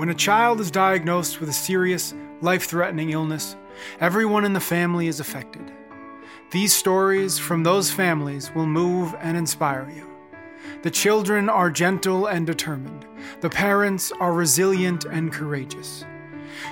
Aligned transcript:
When 0.00 0.08
a 0.08 0.14
child 0.14 0.62
is 0.62 0.70
diagnosed 0.70 1.40
with 1.40 1.50
a 1.50 1.52
serious, 1.52 2.14
life 2.40 2.64
threatening 2.64 3.10
illness, 3.10 3.54
everyone 4.00 4.46
in 4.46 4.54
the 4.54 4.58
family 4.58 5.08
is 5.08 5.20
affected. 5.20 5.70
These 6.50 6.72
stories 6.72 7.38
from 7.38 7.62
those 7.62 7.90
families 7.90 8.50
will 8.54 8.64
move 8.64 9.14
and 9.20 9.36
inspire 9.36 9.92
you. 9.94 10.08
The 10.80 10.90
children 10.90 11.50
are 11.50 11.70
gentle 11.70 12.28
and 12.28 12.46
determined. 12.46 13.04
The 13.42 13.50
parents 13.50 14.10
are 14.10 14.32
resilient 14.32 15.04
and 15.04 15.30
courageous. 15.30 16.06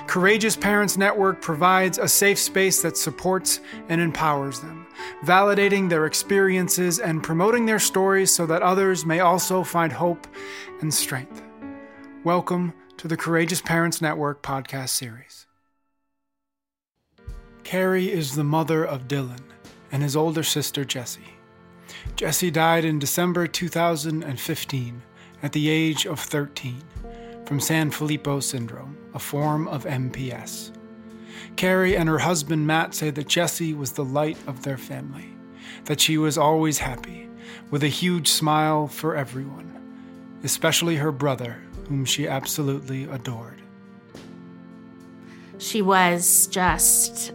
Courageous 0.07 0.55
Parents 0.55 0.97
Network 0.97 1.39
provides 1.39 1.99
a 1.99 2.07
safe 2.07 2.39
space 2.39 2.81
that 2.81 2.97
supports 2.97 3.59
and 3.89 4.01
empowers 4.01 4.59
them, 4.59 4.87
validating 5.23 5.87
their 5.87 6.07
experiences 6.07 6.97
and 6.97 7.21
promoting 7.21 7.67
their 7.67 7.77
stories 7.77 8.33
so 8.33 8.47
that 8.47 8.63
others 8.63 9.05
may 9.05 9.19
also 9.19 9.63
find 9.63 9.93
hope 9.93 10.25
and 10.81 10.91
strength. 10.91 11.43
Welcome 12.23 12.73
to 12.99 13.07
the 13.07 13.15
Courageous 13.15 13.61
Parents 13.61 14.01
Network 14.01 14.43
podcast 14.43 14.89
series. 14.89 15.47
Carrie 17.63 18.11
is 18.11 18.35
the 18.35 18.43
mother 18.43 18.83
of 18.83 19.07
Dylan 19.07 19.39
and 19.89 20.03
his 20.03 20.17
older 20.17 20.43
sister 20.43 20.83
Jessie. 20.83 21.37
Jessie 22.17 22.51
died 22.51 22.83
in 22.83 22.99
December 22.99 23.47
2015 23.47 25.01
at 25.41 25.53
the 25.53 25.69
age 25.69 26.05
of 26.05 26.19
13 26.19 26.83
from 27.45 27.59
Sanfilippo 27.59 28.43
syndrome, 28.43 28.97
a 29.13 29.19
form 29.19 29.69
of 29.69 29.85
MPS. 29.85 30.73
Carrie 31.55 31.95
and 31.95 32.09
her 32.09 32.19
husband 32.19 32.67
Matt 32.67 32.93
say 32.93 33.11
that 33.11 33.29
Jessie 33.29 33.73
was 33.73 33.93
the 33.93 34.03
light 34.03 34.37
of 34.45 34.63
their 34.63 34.77
family, 34.77 35.29
that 35.85 36.01
she 36.01 36.17
was 36.17 36.37
always 36.37 36.79
happy, 36.79 37.29
with 37.71 37.83
a 37.83 37.87
huge 37.87 38.27
smile 38.27 38.87
for 38.87 39.15
everyone, 39.15 39.73
especially 40.43 40.97
her 40.97 41.13
brother, 41.13 41.63
whom 41.89 42.05
she 42.05 42.27
absolutely 42.27 43.03
adored. 43.05 43.61
She 45.57 45.81
was 45.81 46.47
just 46.47 47.33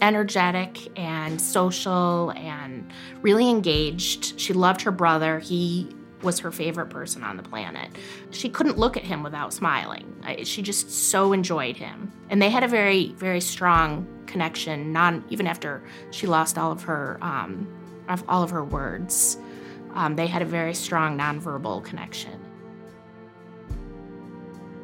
energetic 0.00 0.96
and 0.98 1.40
social 1.40 2.30
and 2.30 2.90
really 3.20 3.50
engaged. 3.50 4.38
She 4.40 4.52
loved 4.52 4.80
her 4.82 4.92
brother. 4.92 5.40
He 5.40 5.88
was 6.22 6.38
her 6.38 6.50
favorite 6.50 6.90
person 6.90 7.22
on 7.22 7.36
the 7.36 7.42
planet. 7.42 7.90
She 8.30 8.48
couldn't 8.48 8.78
look 8.78 8.96
at 8.96 9.02
him 9.02 9.22
without 9.22 9.52
smiling. 9.52 10.14
She 10.44 10.62
just 10.62 10.90
so 10.90 11.32
enjoyed 11.32 11.76
him. 11.76 12.12
And 12.30 12.40
they 12.40 12.50
had 12.50 12.64
a 12.64 12.68
very, 12.68 13.12
very 13.14 13.40
strong 13.40 14.06
connection, 14.26 14.92
non 14.92 15.24
even 15.28 15.46
after 15.46 15.82
she 16.10 16.26
lost 16.26 16.56
all 16.56 16.70
of 16.70 16.82
her 16.82 17.18
um, 17.20 17.66
all 18.28 18.42
of 18.42 18.50
her 18.50 18.64
words. 18.64 19.38
Um, 19.94 20.16
they 20.16 20.26
had 20.26 20.42
a 20.42 20.46
very 20.46 20.74
strong 20.74 21.18
nonverbal 21.18 21.84
connection. 21.84 22.47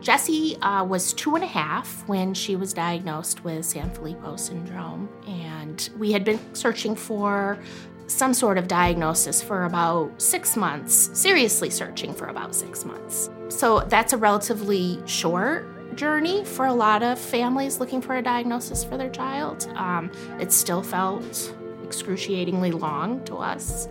Jessie 0.05 0.59
uh, 0.61 0.85
was 0.85 1.15
two 1.15 1.35
and 1.35 1.43
a 1.43 1.47
half 1.47 2.07
when 2.07 2.35
she 2.35 2.57
was 2.57 2.75
diagnosed 2.75 3.43
with 3.43 3.65
Sanfilippo 3.65 4.39
syndrome, 4.39 5.09
and 5.27 5.89
we 5.99 6.13
had 6.13 6.25
been 6.25 6.39
searching 6.55 6.95
for 6.95 7.59
some 8.07 8.35
sort 8.35 8.59
of 8.59 8.69
diagnosis 8.69 9.43
for 9.43 9.65
about 9.65 10.21
six 10.21 10.59
months, 10.59 11.09
seriously 11.19 11.71
searching 11.71 12.13
for 12.13 12.27
about 12.27 12.55
six 12.55 12.85
months. 12.85 13.31
So 13.49 13.81
that's 13.81 14.13
a 14.13 14.19
relatively 14.19 15.01
short 15.07 15.97
journey 15.97 16.45
for 16.45 16.67
a 16.67 16.75
lot 16.75 17.03
of 17.03 17.19
families 17.19 17.81
looking 17.81 18.03
for 18.03 18.17
a 18.17 18.23
diagnosis 18.23 18.85
for 18.85 18.99
their 18.99 19.09
child. 19.09 19.67
Um, 19.75 20.13
it 20.39 20.53
still 20.53 20.83
felt 20.83 21.55
excruciatingly 21.83 22.73
long 22.73 23.25
to 23.25 23.37
us. 23.37 23.89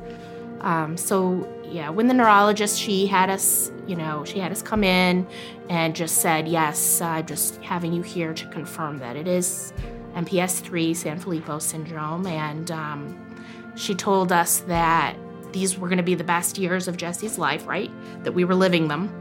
Um, 0.64 0.96
so 0.98 1.48
yeah, 1.66 1.90
when 1.90 2.08
the 2.08 2.14
neurologist, 2.14 2.80
she 2.80 3.06
had 3.06 3.30
us, 3.30 3.72
you 3.86 3.96
know, 3.96 4.24
she 4.26 4.40
had 4.40 4.52
us 4.52 4.62
come 4.62 4.84
in 4.84 5.28
and 5.70 5.96
just 5.96 6.22
said, 6.22 6.48
yes, 6.48 7.02
I'm 7.02 7.26
just 7.26 7.58
having 7.62 7.94
you 7.94 8.02
here 8.02 8.34
to 8.34 8.48
confirm 8.48 9.00
that 9.00 9.16
it 9.16 9.28
is 9.28 9.74
MPS 10.16 10.62
3 10.62 10.94
Sanfilippo 10.94 11.62
syndrome. 11.62 12.26
And 12.28 12.72
um, 12.72 13.36
she 13.76 13.94
told 13.94 14.32
us 14.32 14.60
that 14.62 15.18
these 15.52 15.78
were 15.78 15.88
going 15.88 15.98
to 15.98 16.04
be 16.04 16.16
the 16.16 16.24
best 16.24 16.58
years 16.58 16.88
of 16.88 16.98
Jessie's 16.98 17.38
life, 17.38 17.68
right? 17.68 17.92
That 18.24 18.32
we 18.32 18.46
were 18.46 18.56
living 18.56 18.88
them. 18.88 19.20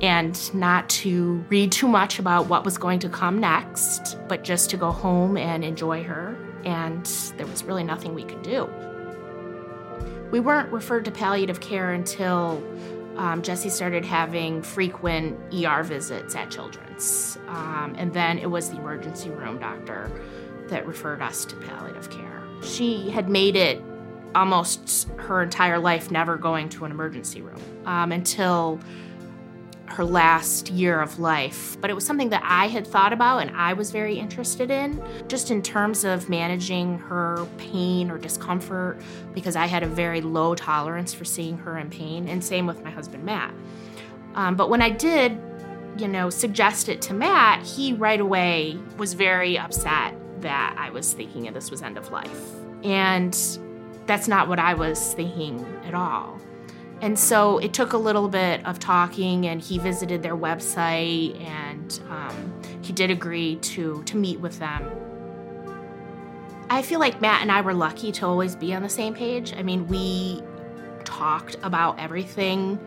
And 0.00 0.54
not 0.54 0.88
to 0.90 1.44
read 1.48 1.72
too 1.72 1.88
much 1.88 2.18
about 2.18 2.46
what 2.46 2.64
was 2.64 2.78
going 2.78 3.00
to 3.00 3.08
come 3.08 3.40
next, 3.40 4.16
but 4.28 4.44
just 4.44 4.70
to 4.70 4.76
go 4.76 4.92
home 4.92 5.36
and 5.36 5.64
enjoy 5.64 6.04
her. 6.04 6.36
And 6.64 7.04
there 7.36 7.46
was 7.46 7.64
really 7.64 7.84
nothing 7.84 8.14
we 8.14 8.24
could 8.24 8.42
do. 8.42 8.68
We 10.30 10.40
weren't 10.40 10.70
referred 10.70 11.04
to 11.06 11.10
palliative 11.10 11.60
care 11.60 11.92
until 11.92 12.62
um, 13.16 13.42
Jessie 13.42 13.70
started 13.70 14.04
having 14.04 14.62
frequent 14.62 15.38
ER 15.52 15.82
visits 15.82 16.34
at 16.34 16.50
Children's. 16.50 17.38
Um, 17.48 17.94
and 17.98 18.12
then 18.12 18.38
it 18.38 18.50
was 18.50 18.70
the 18.70 18.76
emergency 18.76 19.30
room 19.30 19.58
doctor 19.58 20.10
that 20.68 20.86
referred 20.86 21.22
us 21.22 21.44
to 21.46 21.56
palliative 21.56 22.10
care. 22.10 22.42
She 22.62 23.10
had 23.10 23.28
made 23.28 23.56
it 23.56 23.82
almost 24.34 25.08
her 25.16 25.42
entire 25.42 25.78
life 25.78 26.10
never 26.10 26.36
going 26.36 26.68
to 26.68 26.84
an 26.84 26.90
emergency 26.92 27.40
room 27.40 27.60
um, 27.86 28.12
until 28.12 28.78
her 29.90 30.04
last 30.04 30.70
year 30.70 31.00
of 31.00 31.18
life. 31.18 31.76
But 31.80 31.90
it 31.90 31.94
was 31.94 32.04
something 32.04 32.30
that 32.30 32.42
I 32.44 32.68
had 32.68 32.86
thought 32.86 33.12
about 33.12 33.38
and 33.38 33.56
I 33.56 33.72
was 33.72 33.90
very 33.90 34.18
interested 34.18 34.70
in, 34.70 35.02
just 35.28 35.50
in 35.50 35.62
terms 35.62 36.04
of 36.04 36.28
managing 36.28 36.98
her 36.98 37.46
pain 37.56 38.10
or 38.10 38.18
discomfort, 38.18 39.00
because 39.34 39.56
I 39.56 39.66
had 39.66 39.82
a 39.82 39.88
very 39.88 40.20
low 40.20 40.54
tolerance 40.54 41.12
for 41.12 41.24
seeing 41.24 41.58
her 41.58 41.78
in 41.78 41.90
pain, 41.90 42.28
and 42.28 42.42
same 42.42 42.66
with 42.66 42.82
my 42.84 42.90
husband, 42.90 43.24
Matt. 43.24 43.52
Um, 44.34 44.56
but 44.56 44.70
when 44.70 44.82
I 44.82 44.90
did, 44.90 45.40
you 45.98 46.06
know, 46.08 46.30
suggest 46.30 46.88
it 46.88 47.02
to 47.02 47.14
Matt, 47.14 47.64
he 47.66 47.92
right 47.92 48.20
away 48.20 48.78
was 48.98 49.14
very 49.14 49.58
upset 49.58 50.14
that 50.42 50.76
I 50.78 50.90
was 50.90 51.12
thinking 51.12 51.52
this 51.52 51.70
was 51.70 51.82
end 51.82 51.98
of 51.98 52.10
life. 52.12 52.44
And 52.84 53.36
that's 54.06 54.28
not 54.28 54.48
what 54.48 54.58
I 54.58 54.74
was 54.74 55.14
thinking 55.14 55.66
at 55.84 55.94
all. 55.94 56.40
And 57.00 57.18
so 57.18 57.58
it 57.58 57.72
took 57.72 57.92
a 57.92 57.96
little 57.96 58.28
bit 58.28 58.64
of 58.66 58.78
talking, 58.78 59.46
and 59.46 59.60
he 59.60 59.78
visited 59.78 60.22
their 60.22 60.36
website, 60.36 61.40
and 61.40 62.00
um, 62.10 62.62
he 62.82 62.92
did 62.92 63.10
agree 63.10 63.56
to 63.56 64.02
to 64.04 64.16
meet 64.16 64.40
with 64.40 64.58
them. 64.58 64.90
I 66.70 66.82
feel 66.82 67.00
like 67.00 67.20
Matt 67.20 67.40
and 67.40 67.50
I 67.50 67.60
were 67.60 67.72
lucky 67.72 68.12
to 68.12 68.26
always 68.26 68.54
be 68.56 68.74
on 68.74 68.82
the 68.82 68.88
same 68.88 69.14
page. 69.14 69.54
I 69.56 69.62
mean, 69.62 69.86
we 69.86 70.42
talked 71.04 71.56
about 71.62 71.98
everything 71.98 72.78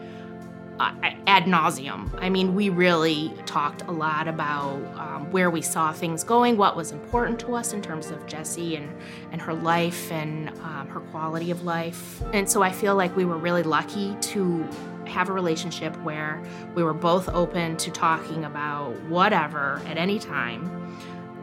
ad 1.28 1.46
nauseum. 1.46 2.10
I 2.22 2.30
mean, 2.30 2.56
we 2.56 2.70
really 2.70 3.34
talked 3.46 3.84
a 3.84 3.92
lot 3.92 4.28
about 4.28 4.76
um, 4.98 5.32
where 5.32 5.50
we 5.50 5.62
saw 5.62 5.92
things 5.92 6.24
going, 6.24 6.58
what 6.58 6.76
was 6.76 6.92
important 6.92 7.40
to 7.42 7.56
us 7.56 7.74
in 7.74 7.82
terms 7.82 8.12
of 8.12 8.26
Jessie 8.28 8.76
and, 8.76 8.90
and 9.32 9.42
her 9.42 9.54
life 9.54 10.12
and 10.12 10.50
um, 10.62 10.88
her 10.90 11.00
quality 11.12 11.52
of 11.52 11.64
life. 11.64 12.22
And 12.34 12.50
so 12.50 12.62
I 12.62 12.72
feel 12.72 12.96
like 12.96 13.16
we 13.16 13.26
were 13.26 13.38
really 13.38 13.64
lucky 13.64 14.16
to 14.22 14.68
have 15.06 15.30
a 15.30 15.34
relationship 15.34 15.96
where 16.04 16.42
we 16.76 16.84
were 16.84 16.94
both 16.94 17.30
open 17.30 17.78
to 17.78 17.92
talking 17.92 18.46
about 18.46 19.00
whatever 19.04 19.82
at 19.86 19.98
any 19.98 20.20
time. 20.20 20.98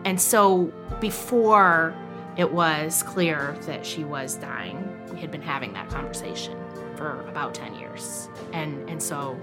And 0.05 0.21
so 0.21 0.73
before 1.01 1.95
it 2.37 2.51
was 2.51 3.03
clear 3.03 3.57
that 3.63 3.85
she 3.85 4.05
was 4.05 4.37
dying, 4.37 4.89
we 5.13 5.21
had 5.21 5.31
been 5.31 5.43
having 5.43 5.73
that 5.75 5.89
conversation 5.91 6.57
for 6.97 7.21
about 7.29 7.55
10 7.55 7.75
years. 7.77 8.29
And, 8.53 8.78
and 8.99 9.03
so 9.05 9.41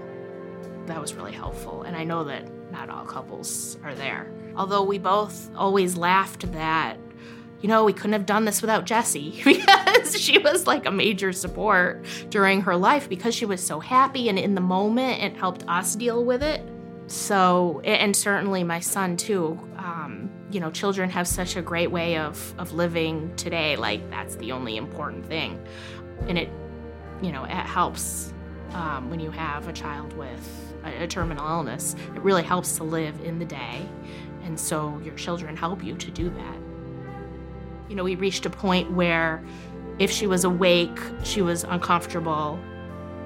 that 0.84 1.00
was 1.00 1.14
really 1.14 1.32
helpful. 1.32 1.84
And 1.84 1.96
I 1.96 2.04
know 2.04 2.24
that 2.24 2.46
not 2.70 2.90
all 2.90 3.06
couples 3.06 3.78
are 3.82 3.94
there. 3.94 4.30
Although 4.54 4.82
we 4.82 4.98
both 4.98 5.48
always 5.56 5.96
laughed 5.96 6.52
that, 6.52 6.98
you 7.62 7.68
know, 7.70 7.82
we 7.82 7.94
couldn't 7.94 8.12
have 8.12 8.26
done 8.26 8.44
this 8.44 8.60
without 8.60 8.84
Jessie 8.84 9.40
because 9.46 10.20
she 10.20 10.36
was 10.36 10.66
like 10.66 10.84
a 10.84 10.90
major 10.90 11.32
support 11.32 12.04
during 12.28 12.60
her 12.60 12.76
life 12.76 13.08
because 13.08 13.34
she 13.34 13.46
was 13.46 13.66
so 13.66 13.80
happy 13.80 14.28
and 14.28 14.38
in 14.38 14.54
the 14.54 14.60
moment 14.60 15.22
and 15.22 15.34
helped 15.34 15.64
us 15.66 15.96
deal 15.96 16.22
with 16.22 16.42
it. 16.42 16.60
So, 17.06 17.80
and 17.80 18.14
certainly 18.14 18.62
my 18.62 18.80
son 18.80 19.16
too. 19.16 19.58
Um, 19.78 20.30
you 20.50 20.60
know, 20.60 20.70
children 20.70 21.08
have 21.08 21.26
such 21.26 21.56
a 21.56 21.62
great 21.62 21.90
way 21.90 22.18
of, 22.18 22.54
of 22.58 22.74
living 22.74 23.34
today. 23.36 23.76
Like, 23.76 24.10
that's 24.10 24.36
the 24.36 24.52
only 24.52 24.76
important 24.76 25.24
thing. 25.24 25.66
And 26.28 26.36
it 26.36 26.50
you 27.22 27.32
know, 27.32 27.44
it 27.44 27.50
helps 27.50 28.32
um, 28.72 29.10
when 29.10 29.20
you 29.20 29.30
have 29.30 29.68
a 29.68 29.72
child 29.72 30.12
with 30.16 30.74
a, 30.84 31.04
a 31.04 31.06
terminal 31.06 31.46
illness. 31.46 31.94
It 32.14 32.22
really 32.22 32.42
helps 32.42 32.76
to 32.76 32.84
live 32.84 33.20
in 33.22 33.38
the 33.38 33.44
day. 33.44 33.86
And 34.44 34.58
so 34.58 35.00
your 35.04 35.14
children 35.14 35.56
help 35.56 35.82
you 35.82 35.96
to 35.96 36.10
do 36.10 36.30
that. 36.30 36.56
You 37.88 37.96
know, 37.96 38.04
we 38.04 38.14
reached 38.14 38.46
a 38.46 38.50
point 38.50 38.90
where 38.92 39.44
if 39.98 40.10
she 40.10 40.26
was 40.26 40.44
awake, 40.44 40.98
she 41.24 41.42
was 41.42 41.64
uncomfortable. 41.64 42.58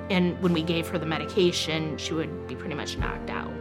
And 0.09 0.41
when 0.43 0.53
we 0.53 0.63
gave 0.63 0.89
her 0.89 0.99
the 0.99 1.07
medication, 1.07 1.97
she 1.99 2.15
would 2.15 2.47
be 2.47 2.55
pretty 2.55 2.75
much 2.75 2.97
knocked 2.97 3.31
out. 3.31 3.53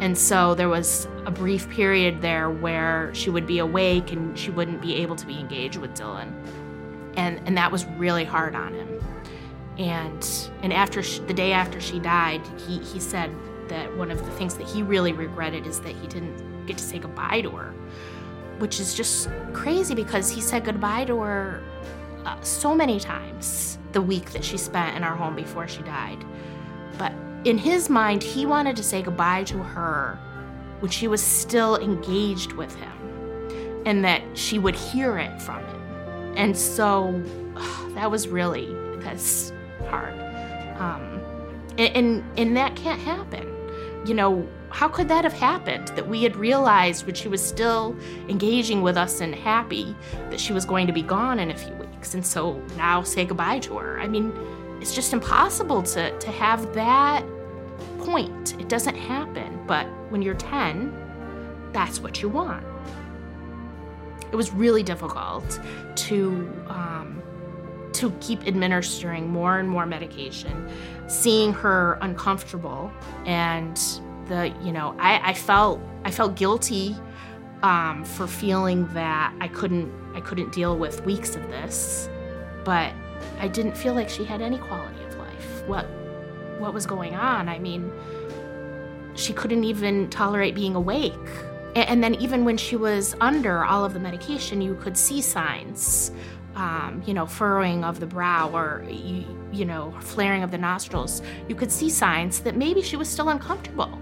And 0.00 0.16
so 0.16 0.54
there 0.54 0.68
was 0.68 1.06
a 1.26 1.30
brief 1.30 1.68
period 1.68 2.22
there 2.22 2.50
where 2.50 3.14
she 3.14 3.28
would 3.28 3.46
be 3.46 3.58
awake 3.58 4.12
and 4.12 4.38
she 4.38 4.50
wouldn't 4.50 4.80
be 4.80 4.96
able 4.96 5.16
to 5.16 5.26
be 5.26 5.38
engaged 5.38 5.76
with 5.76 5.94
Dylan. 5.94 6.32
And, 7.16 7.40
and 7.46 7.56
that 7.58 7.70
was 7.70 7.84
really 7.98 8.24
hard 8.24 8.54
on 8.54 8.72
him 8.72 9.00
and 9.80 10.50
and 10.62 10.72
after 10.72 11.02
she, 11.02 11.20
the 11.20 11.34
day 11.34 11.52
after 11.52 11.80
she 11.80 11.98
died 11.98 12.42
he, 12.66 12.78
he 12.80 13.00
said 13.00 13.34
that 13.70 13.96
one 13.96 14.10
of 14.10 14.22
the 14.24 14.30
things 14.32 14.54
that 14.56 14.66
he 14.68 14.82
really 14.82 15.12
regretted 15.12 15.66
is 15.66 15.80
that 15.80 15.96
he 15.96 16.06
didn't 16.06 16.66
get 16.66 16.76
to 16.76 16.84
say 16.84 16.98
goodbye 16.98 17.40
to 17.40 17.50
her, 17.50 17.72
which 18.58 18.78
is 18.78 18.94
just 18.94 19.30
crazy 19.54 19.94
because 19.94 20.28
he 20.30 20.40
said 20.40 20.64
goodbye 20.64 21.04
to 21.06 21.18
her 21.20 21.62
uh, 22.26 22.38
so 22.42 22.74
many 22.74 23.00
times 23.00 23.78
the 23.92 24.02
week 24.02 24.30
that 24.32 24.44
she 24.44 24.58
spent 24.58 24.96
in 24.96 25.02
our 25.02 25.16
home 25.16 25.34
before 25.34 25.66
she 25.66 25.82
died. 25.82 26.22
But 26.98 27.12
in 27.44 27.56
his 27.56 27.88
mind, 27.88 28.22
he 28.22 28.44
wanted 28.44 28.76
to 28.76 28.82
say 28.82 29.02
goodbye 29.02 29.44
to 29.44 29.58
her 29.58 30.18
when 30.80 30.90
she 30.90 31.08
was 31.08 31.22
still 31.22 31.76
engaged 31.76 32.52
with 32.52 32.74
him 32.74 32.92
and 33.86 34.04
that 34.04 34.22
she 34.34 34.58
would 34.58 34.74
hear 34.74 35.16
it 35.16 35.40
from 35.40 35.64
him. 35.64 36.34
And 36.36 36.56
so 36.56 37.22
that 37.94 38.10
was 38.10 38.28
really 38.28 38.76
that's 39.00 39.52
Um, 40.78 41.20
and, 41.78 41.96
and 41.96 42.38
and 42.38 42.56
that 42.56 42.76
can't 42.76 43.00
happen. 43.00 43.46
You 44.06 44.14
know, 44.14 44.48
how 44.70 44.88
could 44.88 45.08
that 45.08 45.24
have 45.24 45.32
happened? 45.32 45.88
That 45.88 46.08
we 46.08 46.22
had 46.22 46.36
realized 46.36 47.04
when 47.06 47.14
she 47.14 47.28
was 47.28 47.44
still 47.44 47.96
engaging 48.28 48.82
with 48.82 48.96
us 48.96 49.20
and 49.20 49.34
happy 49.34 49.94
that 50.30 50.40
she 50.40 50.52
was 50.52 50.64
going 50.64 50.86
to 50.86 50.92
be 50.92 51.02
gone 51.02 51.38
in 51.38 51.50
a 51.50 51.56
few 51.56 51.74
weeks, 51.74 52.14
and 52.14 52.24
so 52.24 52.60
now 52.76 53.02
say 53.02 53.24
goodbye 53.24 53.58
to 53.60 53.76
her. 53.78 54.00
I 54.00 54.08
mean, 54.08 54.32
it's 54.80 54.94
just 54.94 55.12
impossible 55.12 55.82
to 55.82 56.18
to 56.18 56.30
have 56.30 56.72
that 56.74 57.24
point. 58.00 58.58
It 58.58 58.68
doesn't 58.68 58.96
happen. 58.96 59.60
But 59.66 59.86
when 60.10 60.22
you're 60.22 60.34
10, 60.34 61.70
that's 61.72 62.00
what 62.00 62.22
you 62.22 62.28
want. 62.28 62.64
It 64.32 64.36
was 64.36 64.52
really 64.52 64.82
difficult 64.82 65.60
to 65.96 66.28
um, 66.68 67.22
to 68.00 68.10
keep 68.20 68.46
administering 68.46 69.28
more 69.28 69.58
and 69.58 69.68
more 69.68 69.84
medication, 69.84 70.68
seeing 71.06 71.52
her 71.52 71.98
uncomfortable, 72.00 72.90
and 73.26 73.76
the 74.26 74.54
you 74.62 74.72
know 74.72 74.96
I, 74.98 75.30
I 75.30 75.34
felt 75.34 75.80
I 76.04 76.10
felt 76.10 76.34
guilty 76.34 76.96
um, 77.62 78.04
for 78.04 78.26
feeling 78.26 78.86
that 78.94 79.34
I 79.40 79.48
couldn't 79.48 79.92
I 80.14 80.20
couldn't 80.20 80.52
deal 80.52 80.78
with 80.78 81.04
weeks 81.04 81.36
of 81.36 81.46
this, 81.48 82.08
but 82.64 82.92
I 83.38 83.48
didn't 83.48 83.76
feel 83.76 83.94
like 83.94 84.08
she 84.08 84.24
had 84.24 84.40
any 84.40 84.56
quality 84.56 85.02
of 85.04 85.16
life. 85.18 85.66
What 85.66 85.86
what 86.58 86.72
was 86.72 86.86
going 86.86 87.14
on? 87.14 87.50
I 87.50 87.58
mean, 87.58 87.92
she 89.14 89.34
couldn't 89.34 89.64
even 89.64 90.08
tolerate 90.08 90.54
being 90.54 90.74
awake. 90.74 91.14
And 91.76 92.02
then, 92.02 92.16
even 92.16 92.44
when 92.44 92.56
she 92.56 92.74
was 92.74 93.14
under 93.20 93.64
all 93.64 93.84
of 93.84 93.92
the 93.92 94.00
medication, 94.00 94.60
you 94.60 94.74
could 94.76 94.96
see 94.96 95.20
signs 95.20 96.10
um, 96.56 97.02
you 97.06 97.14
know, 97.14 97.26
furrowing 97.26 97.84
of 97.84 98.00
the 98.00 98.06
brow 98.06 98.50
or, 98.54 98.84
you, 98.88 99.24
you 99.52 99.64
know, 99.64 99.94
flaring 100.00 100.42
of 100.42 100.50
the 100.50 100.58
nostrils, 100.58 101.22
you 101.48 101.54
could 101.54 101.70
see 101.70 101.88
signs 101.88 102.40
that 102.40 102.56
maybe 102.56 102.82
she 102.82 102.96
was 102.96 103.08
still 103.08 103.28
uncomfortable. 103.28 103.98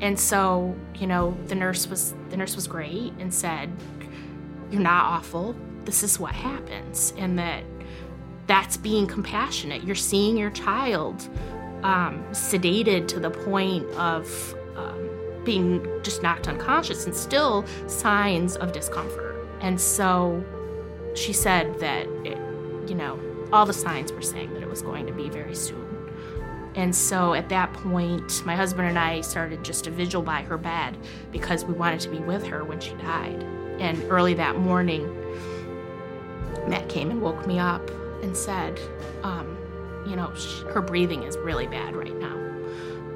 And 0.00 0.18
so, 0.18 0.74
you 0.94 1.06
know, 1.06 1.36
the 1.46 1.54
nurse 1.54 1.86
was 1.86 2.14
the 2.30 2.36
nurse 2.36 2.56
was 2.56 2.66
great 2.66 3.12
and 3.18 3.32
said, 3.32 3.70
"You're 4.70 4.80
not 4.80 5.04
awful. 5.04 5.54
This 5.84 6.02
is 6.02 6.18
what 6.18 6.34
happens." 6.34 7.12
And 7.18 7.38
that 7.38 7.64
that's 8.46 8.76
being 8.76 9.06
compassionate. 9.06 9.84
You're 9.84 9.94
seeing 9.94 10.36
your 10.36 10.50
child 10.50 11.28
um, 11.82 12.24
sedated 12.30 13.08
to 13.08 13.20
the 13.20 13.30
point 13.30 13.86
of 13.92 14.54
um, 14.76 15.10
being 15.44 15.86
just 16.02 16.22
knocked 16.22 16.48
unconscious 16.48 17.04
and 17.06 17.14
still 17.14 17.66
signs 17.86 18.56
of 18.56 18.72
discomfort. 18.72 19.36
And 19.60 19.78
so 19.78 20.42
she 21.14 21.32
said 21.32 21.78
that, 21.80 22.06
it, 22.24 22.38
you 22.88 22.94
know, 22.94 23.18
all 23.52 23.66
the 23.66 23.72
signs 23.72 24.12
were 24.12 24.22
saying 24.22 24.52
that 24.54 24.62
it 24.62 24.68
was 24.68 24.82
going 24.82 25.06
to 25.06 25.12
be 25.12 25.28
very 25.28 25.54
soon. 25.54 25.86
And 26.74 26.94
so 26.94 27.34
at 27.34 27.48
that 27.48 27.72
point, 27.72 28.44
my 28.46 28.54
husband 28.54 28.88
and 28.88 28.98
I 28.98 29.22
started 29.22 29.64
just 29.64 29.86
a 29.86 29.90
vigil 29.90 30.22
by 30.22 30.42
her 30.42 30.56
bed 30.56 30.96
because 31.32 31.64
we 31.64 31.74
wanted 31.74 32.00
to 32.00 32.08
be 32.08 32.18
with 32.18 32.46
her 32.46 32.64
when 32.64 32.80
she 32.80 32.92
died. 32.94 33.42
And 33.80 34.00
early 34.10 34.34
that 34.34 34.56
morning, 34.56 35.08
Matt 36.68 36.88
came 36.88 37.10
and 37.10 37.20
woke 37.20 37.46
me 37.46 37.58
up 37.58 37.90
and 38.22 38.36
said, 38.36 38.78
um, 39.22 39.56
you 40.06 40.14
know, 40.14 40.32
her 40.72 40.80
breathing 40.80 41.24
is 41.24 41.36
really 41.38 41.66
bad 41.66 41.96
right 41.96 42.14
now. 42.16 42.36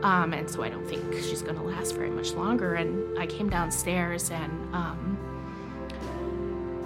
Um, 0.03 0.33
and 0.33 0.51
so 0.51 0.63
I 0.63 0.69
don't 0.69 0.87
think 0.87 1.15
she's 1.15 1.41
going 1.41 1.57
to 1.57 1.63
last 1.63 1.95
very 1.95 2.11
much 2.11 2.33
longer. 2.33 2.75
And 2.75 3.19
I 3.19 3.27
came 3.27 3.49
downstairs 3.49 4.31
and 4.31 4.75
um, 4.75 5.14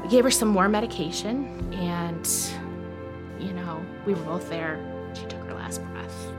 gave 0.08 0.24
her 0.24 0.30
some 0.30 0.48
more 0.48 0.68
medication, 0.68 1.72
and, 1.74 2.26
you 3.38 3.52
know, 3.52 3.84
we 4.06 4.14
were 4.14 4.22
both 4.22 4.48
there. 4.48 4.80
She 5.14 5.26
took 5.26 5.42
her 5.44 5.54
last 5.54 5.82
breath. 5.92 6.32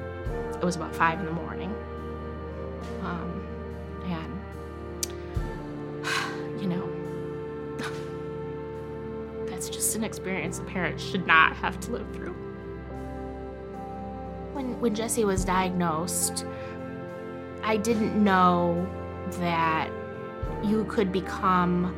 It 0.55 0.63
was 0.63 0.75
about 0.75 0.95
five 0.95 1.19
in 1.19 1.25
the 1.25 1.31
morning. 1.31 1.73
Um, 3.03 3.47
and, 4.05 4.39
you 6.61 6.67
know, 6.67 6.89
that's 9.45 9.69
just 9.69 9.95
an 9.95 10.03
experience 10.03 10.59
a 10.59 10.63
parent 10.63 10.99
should 10.99 11.27
not 11.27 11.55
have 11.55 11.79
to 11.81 11.91
live 11.91 12.07
through. 12.13 12.33
When, 14.53 14.79
when 14.81 14.95
Jessie 14.95 15.25
was 15.25 15.45
diagnosed, 15.45 16.45
I 17.63 17.77
didn't 17.77 18.21
know 18.21 18.87
that 19.39 19.91
you 20.63 20.85
could 20.85 21.11
become 21.11 21.95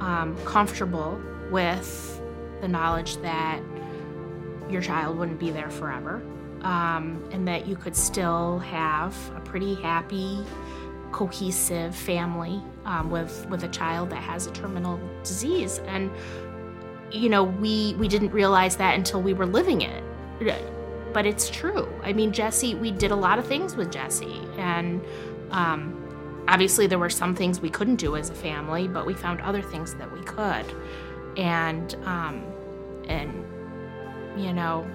um, 0.00 0.36
comfortable 0.44 1.20
with 1.50 2.20
the 2.60 2.68
knowledge 2.68 3.16
that 3.18 3.60
your 4.68 4.82
child 4.82 5.18
wouldn't 5.18 5.40
be 5.40 5.50
there 5.50 5.70
forever 5.70 6.22
um, 6.62 7.22
and 7.32 7.46
that 7.48 7.66
you 7.66 7.76
could 7.76 7.96
still 7.96 8.58
have 8.60 9.16
a 9.36 9.40
pretty 9.40 9.74
happy 9.74 10.44
cohesive 11.12 11.94
family 11.94 12.62
um, 12.84 13.10
with 13.10 13.46
with 13.48 13.64
a 13.64 13.68
child 13.68 14.10
that 14.10 14.22
has 14.22 14.46
a 14.46 14.52
terminal 14.52 15.00
disease. 15.22 15.80
And 15.86 16.10
you 17.10 17.28
know 17.28 17.44
we 17.44 17.94
we 17.98 18.08
didn't 18.08 18.30
realize 18.30 18.76
that 18.76 18.94
until 18.94 19.22
we 19.22 19.32
were 19.32 19.46
living 19.46 19.82
it. 19.82 20.02
But 21.12 21.26
it's 21.26 21.50
true. 21.50 21.88
I 22.02 22.12
mean 22.12 22.32
Jessie, 22.32 22.74
we 22.74 22.90
did 22.90 23.10
a 23.10 23.16
lot 23.16 23.38
of 23.38 23.46
things 23.46 23.74
with 23.74 23.90
Jessie, 23.90 24.42
and 24.56 25.02
um, 25.50 25.99
obviously 26.48 26.86
there 26.86 26.98
were 26.98 27.10
some 27.10 27.34
things 27.34 27.60
we 27.60 27.70
couldn't 27.70 27.96
do 27.96 28.16
as 28.16 28.30
a 28.30 28.34
family 28.34 28.88
but 28.88 29.06
we 29.06 29.14
found 29.14 29.40
other 29.40 29.62
things 29.62 29.94
that 29.94 30.10
we 30.12 30.20
could. 30.22 30.64
And 31.36 31.94
um, 32.04 32.44
and 33.08 33.44
you 34.36 34.52
know 34.52 34.86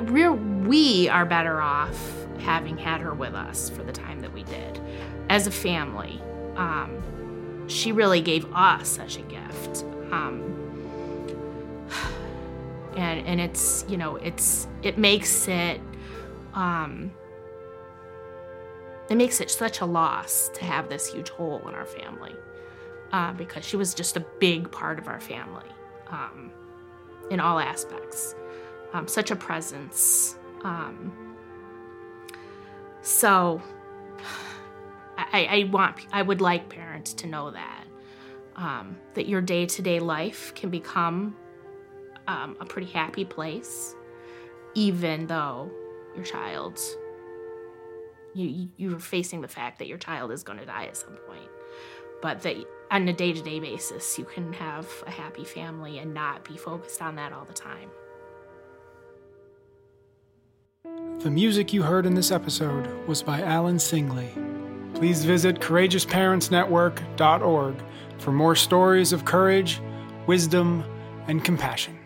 we're, 0.00 0.32
we 0.32 1.08
are 1.08 1.24
better 1.24 1.60
off 1.60 2.26
having 2.40 2.76
had 2.76 3.00
her 3.00 3.14
with 3.14 3.34
us 3.34 3.70
for 3.70 3.82
the 3.82 3.92
time 3.92 4.20
that 4.20 4.32
we 4.32 4.42
did. 4.44 4.80
As 5.28 5.46
a 5.46 5.50
family 5.50 6.20
um, 6.56 7.64
she 7.68 7.92
really 7.92 8.20
gave 8.20 8.52
us 8.52 8.88
such 8.88 9.16
a 9.16 9.22
gift. 9.22 9.84
Um, 10.10 10.56
and 12.96 13.26
and 13.26 13.40
it's 13.40 13.84
you 13.88 13.96
know 13.96 14.16
it's 14.16 14.66
it 14.82 14.98
makes 14.98 15.48
it 15.48 15.80
um, 16.54 17.12
it 19.10 19.16
makes 19.16 19.40
it 19.40 19.50
such 19.50 19.80
a 19.80 19.84
loss 19.84 20.50
to 20.54 20.64
have 20.64 20.88
this 20.88 21.12
huge 21.12 21.28
hole 21.28 21.66
in 21.68 21.74
our 21.74 21.84
family 21.84 22.34
uh, 23.12 23.32
because 23.32 23.64
she 23.64 23.76
was 23.76 23.92
just 23.92 24.16
a 24.16 24.20
big 24.38 24.70
part 24.70 24.98
of 24.98 25.08
our 25.08 25.20
family 25.20 25.66
um, 26.08 26.52
in 27.30 27.40
all 27.40 27.58
aspects. 27.58 28.34
Um, 28.92 29.06
such 29.06 29.30
a 29.30 29.36
presence. 29.36 30.36
Um, 30.64 31.36
so 33.02 33.60
I, 35.18 35.44
I, 35.44 35.70
want, 35.70 36.06
I 36.12 36.22
would 36.22 36.40
like 36.40 36.68
parents 36.68 37.12
to 37.14 37.26
know 37.26 37.50
that 37.50 37.84
um, 38.56 38.96
that 39.14 39.26
your 39.26 39.40
day 39.40 39.66
to 39.66 39.82
day 39.82 40.00
life 40.00 40.54
can 40.54 40.70
become 40.70 41.36
um, 42.28 42.56
a 42.60 42.64
pretty 42.64 42.88
happy 42.88 43.24
place, 43.24 43.94
even 44.74 45.26
though 45.26 45.70
your 46.14 46.24
child's 46.24 46.96
you 48.34 48.68
you're 48.76 48.98
facing 48.98 49.40
the 49.40 49.48
fact 49.48 49.78
that 49.78 49.88
your 49.88 49.96
child 49.98 50.32
is 50.32 50.42
going 50.42 50.58
to 50.58 50.66
die 50.66 50.86
at 50.86 50.96
some 50.96 51.16
point. 51.26 51.48
But 52.22 52.42
that 52.42 52.56
on 52.90 53.08
a 53.08 53.12
day-to-day 53.12 53.60
basis 53.60 54.18
you 54.18 54.24
can 54.24 54.52
have 54.54 54.88
a 55.06 55.10
happy 55.10 55.44
family 55.44 55.98
and 55.98 56.12
not 56.12 56.44
be 56.44 56.56
focused 56.56 57.00
on 57.02 57.14
that 57.16 57.32
all 57.32 57.44
the 57.44 57.52
time. 57.52 57.90
The 61.20 61.30
music 61.30 61.72
you 61.72 61.82
heard 61.82 62.06
in 62.06 62.14
this 62.14 62.30
episode 62.30 62.86
was 63.06 63.22
by 63.22 63.42
alan 63.42 63.76
singley. 63.76 64.28
Please 64.94 65.24
visit 65.24 65.60
courageousparentsnetwork.org 65.60 67.74
for 68.18 68.32
more 68.32 68.56
stories 68.56 69.12
of 69.12 69.24
courage 69.24 69.80
wisdom 70.26 70.84
and 71.26 71.44
compassion 71.44 71.99